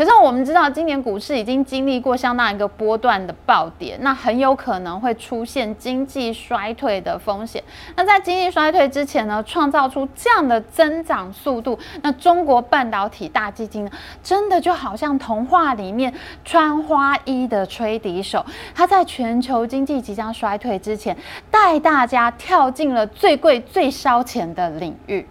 [0.00, 7.62] 可是我们知道，今年股市已经经历过相当一个波段的暴跌，那很有可能会出现经济衰退的风险。
[7.96, 13.90] 那在经济衰退之前呢，创造出这样的增长速度，那中国半导体大基金呢，
[14.22, 16.14] 真的就好像童话里面
[16.46, 18.42] 穿花衣的吹笛手，
[18.74, 21.14] 他在全球经济即将衰退之前，
[21.50, 25.26] 带大家跳进了最贵、最烧钱的领域。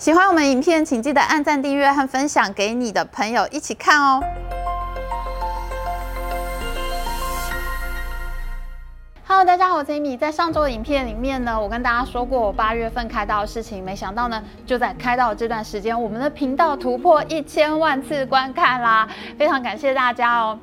[0.00, 4.20] 喜欢我们影片，请记得按赞、订阅和分享给你的朋友一起看哦。
[9.34, 10.14] Hello，大家好，我是 Amy。
[10.14, 19.08] 在上周的影片里面呢，我跟大家说过我八月份开刀的事情，没想到呢，就在开刀这段时间，我们的频道突破一千万次观看啦，
[19.38, 20.58] 非常感谢大家哦。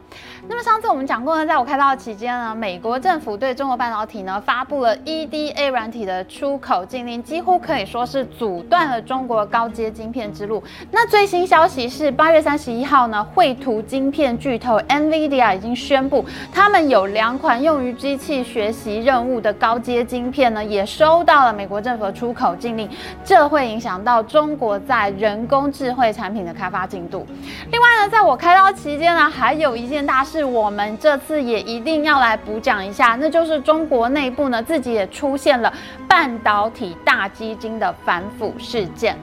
[0.48, 10.64] 那么上次我们讲过呢，在我开刀的期间呢，美国政府对中国半导体呢发布了 EDA 软体的出口禁令，几乎可以说是阻断了中国高阶晶片之路。
[10.92, 16.24] 那最新消息是，八月三十一号呢，绘图晶片巨头 NVIDIA 已经宣布，
[16.54, 18.59] 他们有两款用于机器学。
[18.60, 22.90] 学习任务的高阶晶片呢，也收到了美国政府的出口禁令，
[23.24, 27.26] 这会影响到中国在人工智慧产品的开发进度。
[27.72, 35.72] 另外呢，在我开刀期间呢，还有一件大事，我们这次也一定要来补讲一下，那就是中国内部呢自己也出现了
[36.06, 39.18] 半导体大基金的反腐事件。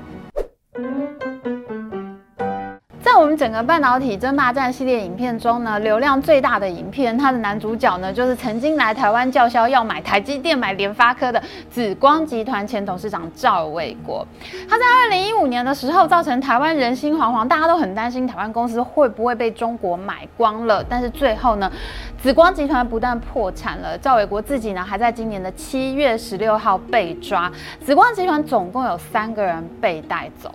[3.36, 14.26] 整个半导体争霸战系列影片中呢，流量最大的影片，它的男主角呢，就是曾经来台湾叫嚣要买台积电、买联发科的紫光集团前董事长赵伟国。
[14.68, 20.82] 他在二零一五年的时候，造成台湾人心惶惶，大家都很担心台湾公司会不会被中国买光了。
[20.88, 21.70] 但是最后呢，
[22.20, 27.52] 紫光集团不但破产了，赵伟国自己呢，还在今年的七月十六号被抓。
[27.84, 30.50] 紫光集团总共有三个人被带走。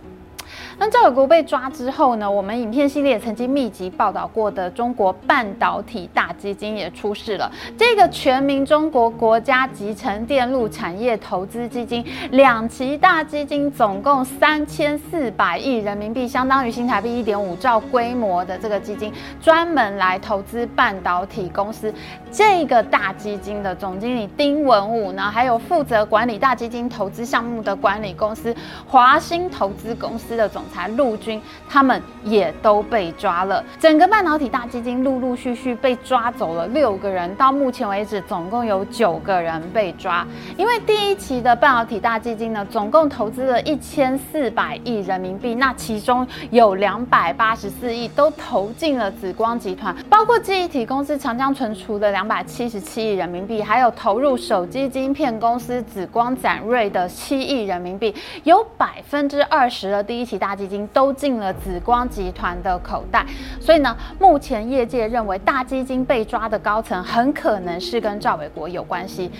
[0.77, 2.29] 那赵伟国被抓之后呢？
[2.29, 7.51] 我们影片系列曾经密集报道过的中国半导体大基金也出事了。
[7.77, 19.11] 这个全民中国国家集成电路产业投资基金两期大基金，总共三千四百亿人民币，相当于新台币一点五兆规模的这个基金，
[19.41, 21.93] 专门来投资半导体公司。
[22.31, 28.55] 这个大基金的总经理丁文武呢，还有负责管理大基金投资项目的管理公司
[28.87, 30.63] 华兴投资公司的总。
[30.71, 33.61] 裁陆军，他们也都被抓了。
[33.77, 40.25] 整个半导体大基金陆陆续续被抓走了六个人，到目前为止总共有九个人被抓。
[40.55, 58.15] 因为第一期的半导体大基金呢，总共投资了一千四百亿人民币，那其中有两百八十四亿都投进了紫光集团，包括记忆体公司长江存储的两百七十七亿人民币，还有投入手机晶片公司紫光展锐的七亿人民币，
[58.45, 60.55] 有百分之二十的第一期大。
[60.61, 63.25] 基金都进了紫光集团的口袋，
[63.59, 69.31] 所以呢，目前业界认为大基金被抓的高层很可能是跟赵伟国有关系，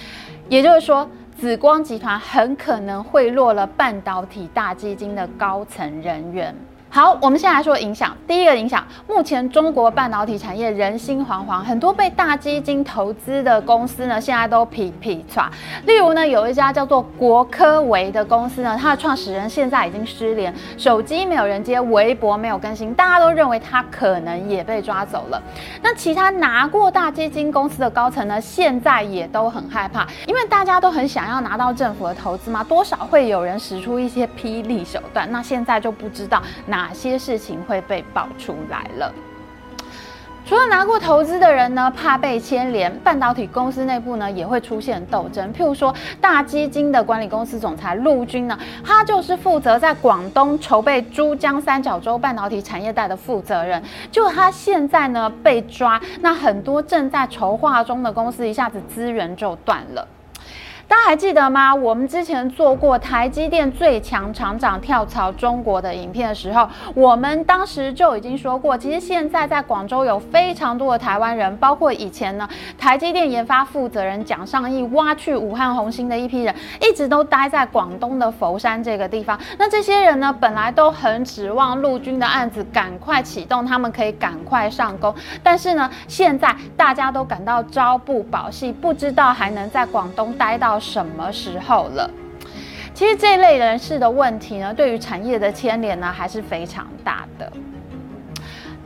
[0.50, 1.08] 也就是说，
[1.38, 6.56] 紫光集团很可能贿赂了半导体大基金的高层人员。
[6.94, 8.14] 好，我们先来说影响。
[8.28, 15.50] 第一个影响，目前中国半导体产业人心惶惶，很多被大基金投资的公司呢，现在都皮皮抓。
[15.86, 25.42] 例如呢，有一家叫做国科维的公司呢，它的创始人现在已经失联，手机没有人接，微博没有更新，大家都认为他可能也被抓走了。
[25.82, 35.32] 那其他拿过大基金公司的高层呢，现在也都很害怕，因为大家都很想要拿到政府的投资嘛，多少会有人使出一些霹雳手段。
[35.32, 36.81] 那现在就不知道哪。
[36.82, 39.14] 哪些事情会被爆出来了？
[40.44, 45.54] 除了拿过投资的人呢，怕被牵连，半导体公司内部呢也会出现斗争。
[45.54, 53.82] 譬如说，大基金的管理公司总裁陆军呢，他就是负责在广东筹备珠江三角洲半导体产业带的负责人。
[54.12, 60.08] 就他现在呢被抓，那很多正在筹划中的公司一下子资源就断了。
[60.92, 61.74] 大家还记得吗？
[61.74, 72.46] 我们之前做过台积电最强厂长跳槽中国的影片的时候，我们当时就已经说过，其实现在在广州有非常多的台湾人，包括以前呢
[72.78, 79.40] 台积电研发负责人蒋尚义挖去武汉红星的一批人，一直都待在广东的佛山这个地方。
[79.58, 85.16] 那这些人呢，本来都很指望陆军的案子赶快启动，他们可以赶快上工。
[85.42, 90.81] 但是呢，现在大家都感到朝不保夕，不知道还能在广东待到。
[90.82, 92.10] 什么时候了？
[92.94, 97.50] 其实这类人士的问题呢，对于产业的牵连呢，还是非常大的。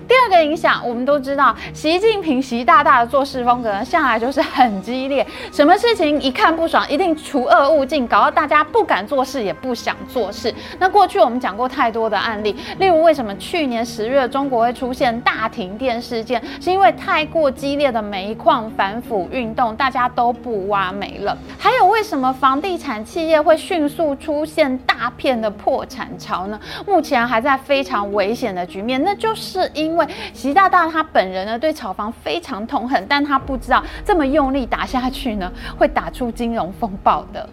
[0.07, 10.53] 第二个影响，我们都知道，习近平习大大的做事风格向来就是很激烈，什么事情一看不爽，一定除恶务尽，搞到大家不敢做事，也不想做事。
[10.79, 21.35] 那过去我们讲过太多的案例，例如为什么去年十月中国会出现大停电事件，是因为太过激烈的煤矿反腐运动，大家都不挖煤了。
[21.57, 26.59] 还有为什么房地产企业会迅速出现大片的破产潮呢？
[26.85, 37.47] 目前还在非常危险的局面，那就是因因为习大大他本人呢对炒房非常痛恨，但他不知道这么用力打下去呢，会打出金融风暴的。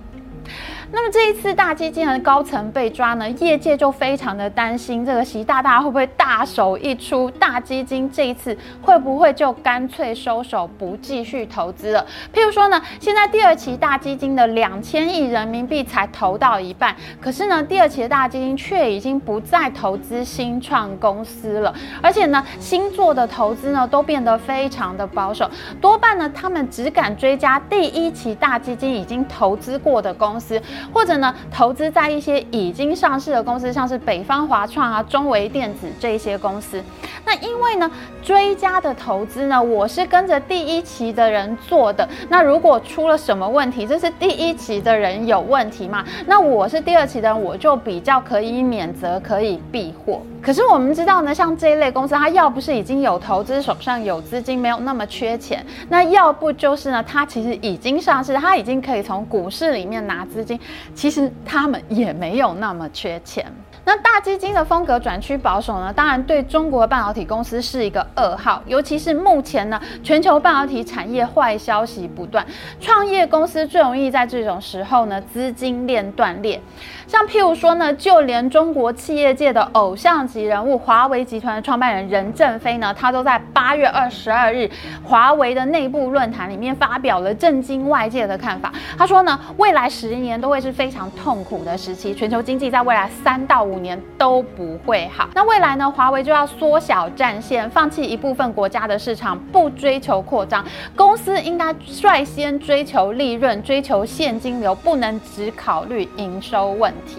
[0.94, 12.06] 那么这一次大基金的高层被抓呢，业界就非常的担心，这个习大大会不会大手一出，大基金这一次会不会就干脆收手不继续投资了？
[12.34, 25.50] 譬如说呢，现在第二期大基金的两千亿人民币才投到一半，可是呢，第二期的大基金却已经不再投资新创公司了，而且呢，新做的投资呢都变得非常的保守，
[25.80, 30.60] 多半呢他们只敢追加第一期大基金已经投资过的公司。
[30.92, 36.82] 或者呢，投资在一些已经上市的公司，像是北方华创啊、中维电子这一些公司。
[37.24, 37.90] 那因为呢，
[38.22, 42.08] 追加的投资呢，我是跟着第一期的人做的。
[42.28, 46.04] 那如果出了什么问题，这是第一期的人有问题嘛？
[46.26, 50.22] 那我是第二期的人，我就比较可以免责，可以避祸。
[50.40, 60.58] 可是我们知道呢，像这一类公司，它要不是已经有投资，手上有资金，没有那么缺钱，那要不就是呢，它其实已经上市，它已经可以从股市里面拿资金。
[60.94, 63.50] 其实他们也没有那么缺钱。
[63.84, 68.62] 那大基金的风格转趋保守呢，当然对中国半导体公司是一个噩耗。
[68.66, 72.46] 尤其是目前呢，全球半导体产业坏消息不断，
[72.80, 76.60] 创业公司最容易在这种时候呢，资金链断裂。
[77.08, 84.70] 像譬如说呢，就连中国企业界的偶像级人物华为集团的创办人任正非呢，他都在八月二十二日
[85.02, 88.72] 华为的内部论坛里面发表了震惊外界的看法。
[88.96, 95.30] 他说呢，未来十年都会是非常痛苦的时期，全球经济在未来三到五五年都不会好。
[95.34, 100.62] 那未来呢，华为就要缩小战线，放弃一部分国家的市场，不追求扩张，
[100.94, 107.16] 公司应该率先追求利润，追求现金流，不能只考虑营收问题。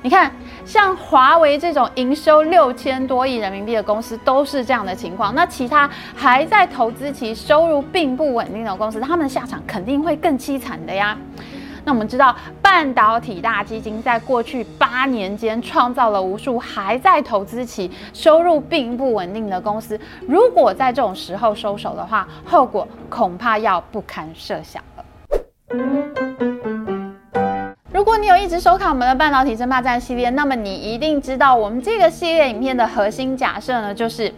[0.00, 0.30] 你看，
[0.64, 5.34] 像华为这种营收六千多亿人民币的公司都是这样的情况。
[5.34, 11.18] 那其他还在投资期、收入并不稳定的公司，他们的下场肯定会更凄惨的呀。
[11.84, 20.00] 那我们知道，半导体大基金在过去八年间创造了无数还在投资期、收入并不稳定的公司。
[20.26, 26.57] 如果在这种时候收手的话，后果恐怕要不堪设想了。
[28.08, 34.32] 如果你有一直收看我们的半导体争霸战系列，那么你一定知道我们这个系列影片的核心假设呢，就是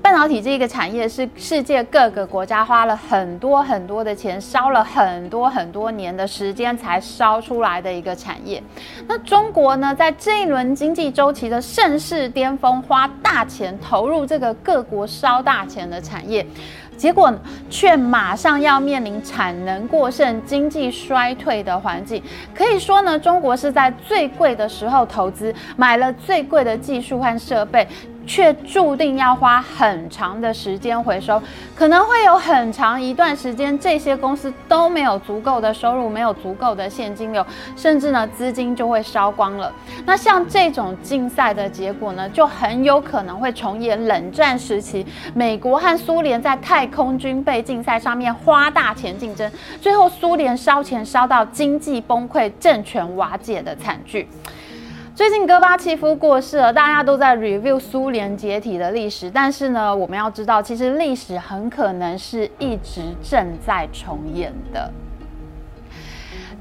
[0.00, 8.62] 半导体这个产业是世界各个国家花了很多很多的钱，烧了很多很多年的时间才烧出来的一个产业。
[9.06, 16.46] 那中国呢，在这一轮经济周期的盛世巅峰，花大钱投入这个各国烧大钱的产业。
[17.00, 17.32] 结果
[17.70, 22.22] 却马上要面临产能过剩、经济衰退的环境。
[22.54, 27.88] 可以说呢，中国是在最贵的时候投资，买了最贵的技术和设备。
[28.30, 31.42] 却注定要花很长的时间回收，
[31.74, 37.44] 可能会有很长一段时间，这些公司都没有足够的收入，没有足够的现金流，
[37.76, 39.72] 甚至呢资金就会烧光了。
[40.06, 45.04] 那像这种竞赛的结果呢，就很有可能会重演冷战时期
[45.34, 54.28] 美国和苏联在太空军备竞赛上面花大钱竞争，最后苏联烧钱烧到经济崩溃、政权瓦解的惨剧。
[55.20, 64.90] 最近戈巴契夫过世了，大家都在 review 苏联解体的历史，但是呢，我们要知道，其实历史很可能是一直正在重演的。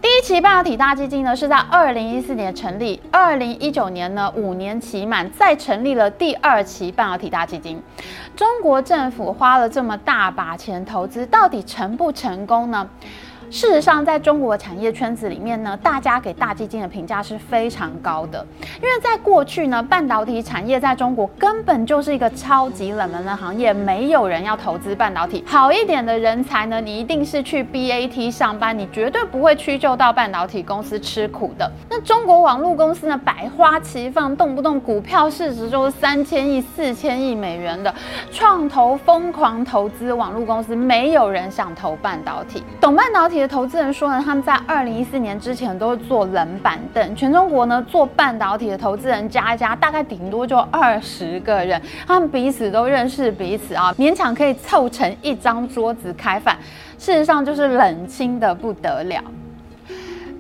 [0.02, 7.82] 第一期半导体大基金呢是在二零一四年成立，二零一九年呢五年期满，再成立了第二期半导体大基金。
[8.36, 12.90] 中国政府花了这么大把钱投资，到底成不成功呢？
[13.52, 18.46] 事实上，在中国产业圈子里面呢，大家给大基金的评价是非常高的。
[18.76, 25.44] 因为在过去呢，半导体产业在中国根本就是一个超级冷门的行业，没有人要投资半导体。
[25.48, 31.70] 好一点的人才呢，你一定是去 BAT 上班，你绝对不会屈就到半导体公司吃苦的。
[31.90, 37.92] 那中国网络公司呢，百花齐放，动不动股票市值就是三千亿、四千亿美元的，
[38.32, 43.39] 创投疯狂投资网络公司，没有人想投半导体，懂半导体。
[43.40, 56.58] 的投资人说呢，他们在二零一四年之前都是坐冷板凳，全中国呢做半导体的投资人加一加，大概顶多就二十个人，他们彼此都认识彼此啊，勉强可以凑成一张桌子开饭，
[56.98, 59.24] 事实上就是冷清的不得了。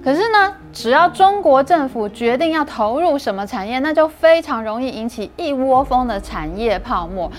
[0.03, 7.31] 可是呢，只要中国政府决定要投入什么产业，那就非常容易引起一窝蜂的产业泡沫。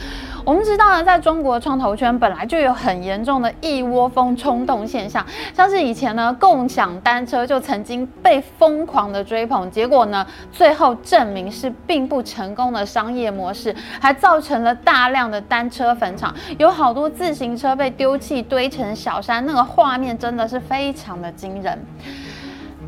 [0.44, 21.78] 我们知道呢，在中国创投圈本来就有很严重的一窝蜂冲动现象，像是以前呢，共享单车就曾经被疯狂的追捧，结果呢，最后证明是并不成功的商业模式，还造成了大量的单车坟场，有好多自行车被丢弃堆成小山，那个画面真的是非常的惊人。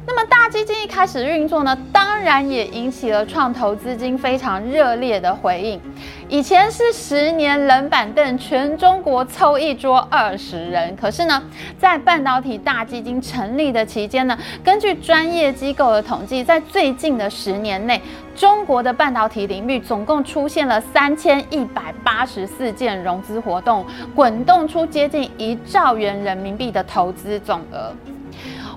[0.05, 5.81] 那么大基金一开始运作呢，当然也引起了创投资金非常热烈的回应。
[6.29, 10.95] 以前是十年冷板凳，全中国凑一桌二十人。
[10.97, 11.41] 可是呢，
[11.79, 18.01] 在半导体大基金成立的期间呢，根据专业机构的统计，在最近的十年内，
[18.35, 27.95] 中国的半导体领域总共出现了三千一百八十四件融资活动，滚动出接近一兆元人民币的投资总额。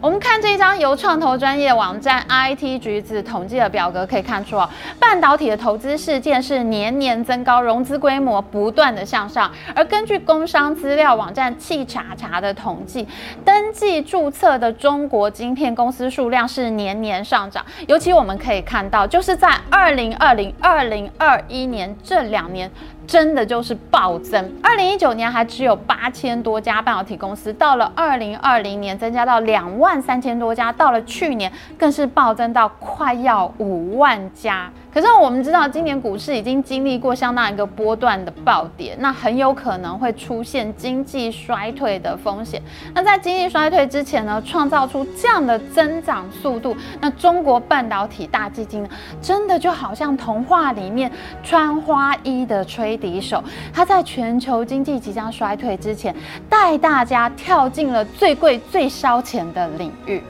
[0.02, 9.50] 我们看这一张由创投专业网站 IT 橘子统计的表格，可以看出哦，半导体的投资事件是年年增高，融资规模不断的向上。
[9.74, 13.08] 而根据工商资料网站气查查的统计，
[13.44, 17.66] 登记注册的中国晶片公司数量是年年上涨。
[17.88, 22.70] 尤其我们可以看到，就是在二零二零、二零二一年这两年。
[23.08, 34.70] 真的就是暴增，二零一九年还只有八千多家半导体公司，到了二零二零年增加到两万三千多家，到了去年更是暴增到快要五万家。
[34.96, 42.62] 可是我们知道，今年股市已经经历过相当一个波段的暴跌，那很有可能会出现经济衰退的风险。
[42.94, 48.90] 那在经济衰退之前呢，创造出这样的增长速度，那中国半导体大基金呢，
[49.22, 51.12] 真的就好像童话里面
[51.44, 56.16] 穿花衣的吹笛手，他在全球经济即将衰退之前，
[56.50, 60.24] 带大家跳进了最贵、最烧钱的领域。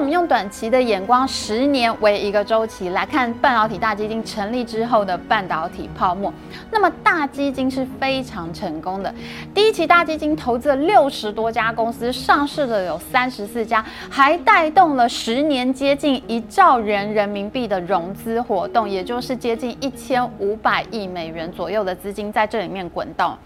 [0.00, 6.32] 我们用短期的眼光，十年为一个周期来看半导体大基金成立之后的半导体泡沫，
[6.70, 9.14] 那么大基金是非常成功的。
[9.52, 23.36] 第一期大基金投资了六十多家公司，上市的有三十四家，还带动了十年接近一兆元人民币的融资活动，也就是接近一千五百亿美元左右的资金在这里面滚动。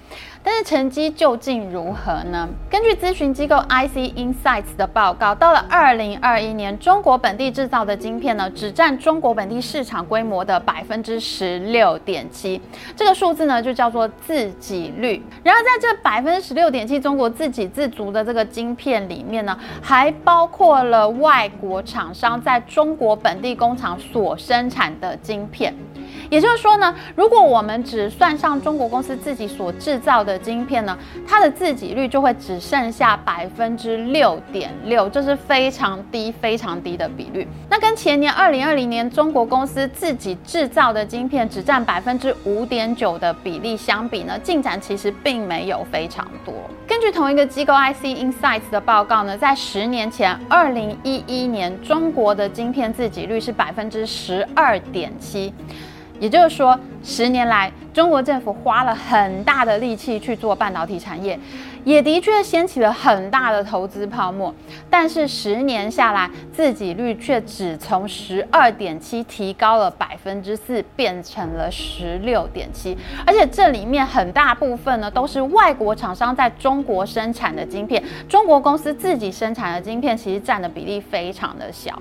[0.46, 2.46] 但是成绩究竟如何呢？
[2.68, 12.60] 根据咨询机构 IC Insights 的报告，到了二零二一年，中国本地制造的晶片呢，只占中国本地市场规模的百分之十六点七。
[12.94, 15.22] 这个数字呢，就叫做自给率。
[15.42, 25.74] 然而，在这百分之十六点七中国自给自足的这个晶片里面呢，还包括了外国厂商在中国本地工厂所生产的晶片。
[26.31, 37.47] 也就是说呢，如果我们只算上中国公司自己所制造的晶片呢，它的自给率就会只剩下百分之六点六，这是非常低、非常低的比率。
[37.69, 46.54] 那跟前年二零二零年中国公司自己制造的晶片只占百分之五点九的比例相比呢，进展其实并没有非常多。
[46.87, 55.52] 根据同一个机构 IC Insights 的报告呢，在十年前二零一一年，中国的晶片自给率是百分之十二点七。
[56.21, 61.38] 也就是说，十年来，中国政府花了很大的力气去做半导体产业，
[61.85, 64.54] 也的确掀起了很大的投资泡沫。
[64.88, 72.97] 但是十年下来，自给率却只从十二点七提高了百分之四，变成了十六点七。
[73.26, 82.00] 而且这里面很大部分呢，都是外国厂商在中国生产的晶片，中国公司自己生产的晶片其实占的比例非常的小。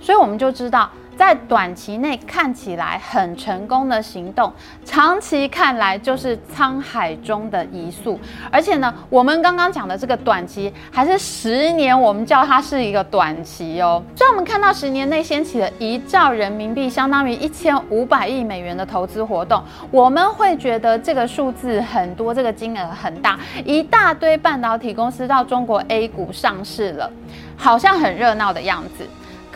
[0.00, 0.90] 所以我们就知道。
[1.16, 4.52] 在短期内看起来很成功的行动，
[4.84, 8.20] 长期看来就是沧海中的一粟。
[8.50, 14.02] 而且呢，我们刚刚讲的这个短期还是十年，我们叫它是一个短期哦。
[14.14, 27.10] 所以，我们看到十年内掀起了一兆人民币，相当于一千五百亿美元的投资活动，我们会觉得这个数字很多，这个金额很大，一大堆半导体公司到中国 A 股上市了，
[27.56, 29.06] 好像很热闹的样子。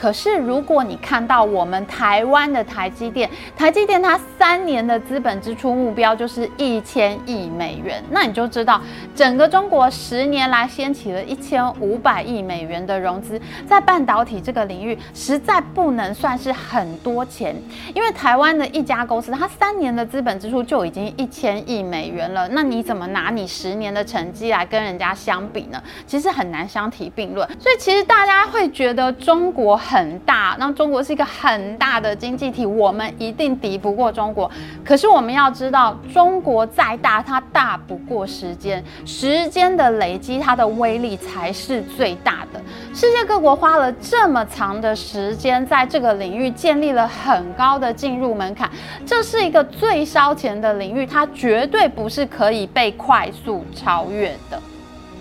[0.00, 8.80] 可是如果你看到我们台湾的台积电，台积电它三年的资本支出目标就是一千亿美元，那你就知道
[9.14, 17.54] 整个中国十年来掀起了一千五百亿美元的融资，在半导体这个领域实在不能算是很多钱，
[17.94, 25.78] 因为台湾的一家公司，它三年的资本支出就已经一千亿美元了，那你怎么拿你十年的成绩来跟人家相比呢？
[26.06, 27.46] 其实很难相提并论。
[27.58, 34.48] 所以其实大家会觉得中国很大，那中国是一个很大的经济体，我们一定敌不过中国。
[34.84, 42.60] 可是我们要知道，中国再大，它大不过时间，时间的累积，它的威力才是最大的。
[42.94, 48.70] 世界各国花了这么长的时间，在这个领域建立了很高的进入门槛，
[49.04, 54.62] 这是一个最烧钱的领域，它绝对不是可以被快速超越的。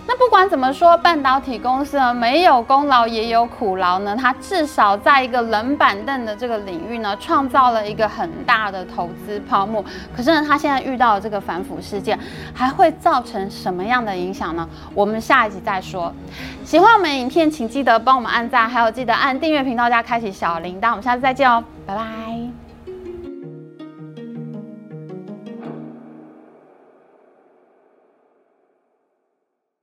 [0.06, 4.16] 那不管怎么说，半导体公司呢，没有功劳也有苦劳呢。
[4.16, 9.84] 它至少在一个冷板凳的这个领域呢，创造了一个很大的投资泡沫。
[10.16, 12.18] 可是呢，它现在遇到这个反腐事件，
[12.52, 14.68] 还会造成什么样的影响呢？
[14.94, 16.12] 我们下一集再说。
[16.64, 20.90] 喜欢我们影片，请记得帮我们按赞，还有记得按订阅频道加开启小铃铛。
[20.90, 22.49] 我们下次再见哦，拜拜。